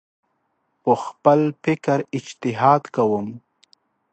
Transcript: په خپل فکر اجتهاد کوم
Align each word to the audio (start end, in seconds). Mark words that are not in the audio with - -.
په 0.83 0.91
خپل 1.03 1.39
فکر 1.63 1.97
اجتهاد 2.17 2.83
کوم 2.95 3.27